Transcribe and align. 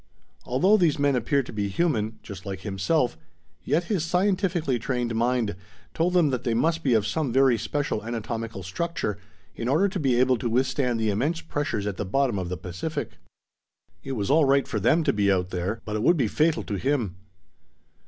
Although 0.45 0.77
these 0.77 0.97
men 0.97 1.15
appeared 1.15 1.45
to 1.45 1.53
be 1.53 1.67
human, 1.67 2.17
just 2.23 2.43
like 2.43 2.61
himself, 2.61 3.15
yet 3.63 3.83
his 3.83 4.03
scientifically 4.03 4.79
trained 4.79 5.13
mind 5.13 5.55
told 5.93 6.17
him 6.17 6.31
that 6.31 6.43
they 6.43 6.55
must 6.55 6.81
be 6.81 6.95
of 6.95 7.05
some 7.05 7.31
very 7.31 7.55
special 7.55 8.03
anatomical 8.03 8.63
structure, 8.63 9.19
in 9.55 9.67
order 9.67 9.87
to 9.87 9.99
be 9.99 10.19
able 10.19 10.39
to 10.39 10.49
withstand 10.49 10.99
the 10.99 11.11
immense 11.11 11.41
pressures 11.41 11.85
at 11.85 11.97
the 11.97 12.03
bottom 12.03 12.39
of 12.39 12.49
the 12.49 12.57
Pacific. 12.57 13.19
It 14.03 14.13
was 14.13 14.31
all 14.31 14.45
right 14.45 14.67
for 14.67 14.79
them 14.79 15.03
to 15.03 15.13
be 15.13 15.31
out 15.31 15.51
there, 15.51 15.81
but 15.85 15.95
it 15.95 16.01
would 16.01 16.17
be 16.17 16.27
fatal 16.27 16.63
to 16.63 16.77
him! 16.79 17.17